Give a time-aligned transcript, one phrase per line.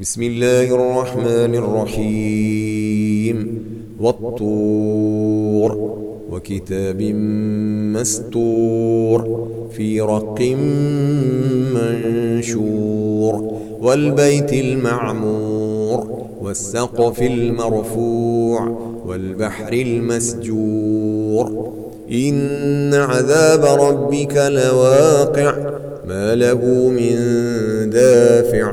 [0.00, 3.64] بسم الله الرحمن الرحيم.
[4.00, 5.96] والطور
[6.30, 7.02] وكتاب
[7.96, 10.40] مستور في رق
[11.74, 21.72] منشور والبيت المعمور والسقف المرفوع والبحر المسجور.
[22.12, 25.56] إن عذاب ربك لواقع
[26.08, 27.16] ما له من
[27.90, 28.72] دافع.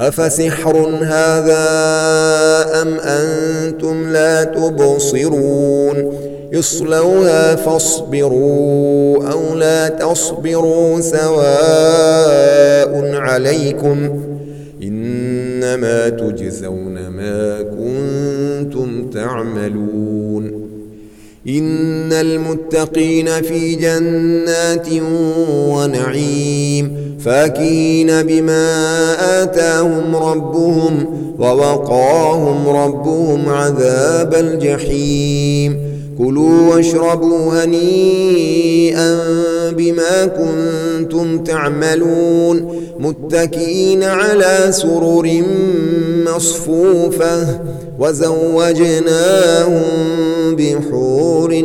[0.00, 1.66] أفسحر هذا
[2.82, 6.12] أم أنتم لا تبصرون؟
[6.54, 11.30] اصلوها فاصبروا أو لا تصبروا سواء
[13.14, 14.22] عليكم
[14.82, 20.70] إنما تجزون ما كنتم تعملون.
[21.48, 24.88] إن المتقين في جنات
[25.68, 27.09] ونعيم.
[27.24, 28.72] فاكين بما
[29.42, 31.06] آتاهم ربهم
[31.38, 39.18] ووقاهم ربهم عذاب الجحيم كلوا واشربوا هنيئا
[39.70, 45.42] بما كنتم تعملون متكئين على سرر
[46.26, 47.60] مصفوفة
[47.98, 49.82] وزوجناهم
[50.56, 51.64] بحور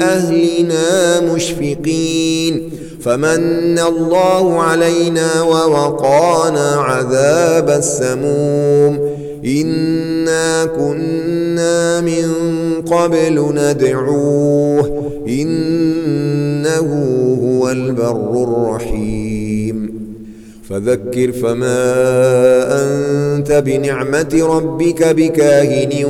[0.00, 8.98] أهلنا مشفقين فمن الله علينا ووقانا عذاب السموم
[9.44, 12.32] إنا كنا من
[12.90, 16.88] قبل ندعوه إنه
[17.42, 20.00] هو البر الرحيم
[20.70, 21.82] فذكر فما
[22.82, 26.04] أنت بنعمة ربك بكاهن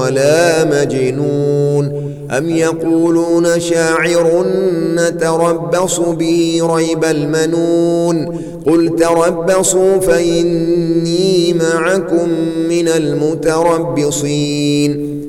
[0.00, 2.08] ولا مجنون.
[2.30, 4.46] أم يقولون شاعر
[4.94, 8.38] نتربص به ريب المنون.
[8.66, 12.28] قل تربصوا فإني معكم
[12.68, 14.28] من المتربصين.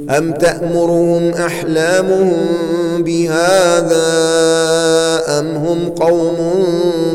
[0.09, 2.34] أم تأمرهم أحلامهم
[2.97, 4.09] بهذا
[5.40, 6.35] أم هم قوم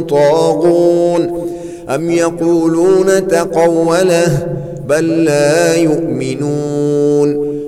[0.09, 1.45] طاغون؟
[1.89, 4.47] أم يقولون تقوله
[4.89, 6.84] بل لا يؤمنون.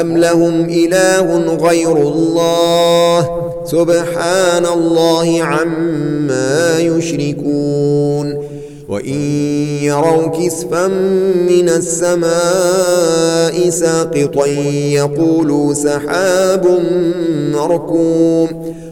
[0.00, 3.28] أم لهم إله غير الله
[3.64, 8.42] سبحان الله عما يشركون
[8.88, 9.20] وإن
[9.82, 10.86] يروا كسفا
[11.48, 14.46] من السماء ساقطا
[14.92, 16.78] يقولوا سحاب
[17.52, 18.48] مركوم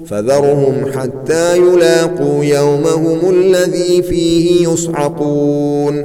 [0.06, 6.04] فذرهم حتى يلاقوا يومهم الذي فيه يصعقون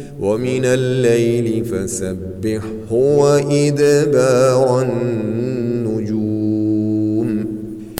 [0.21, 5.80] ومن الليل فسبحه وإدبار النار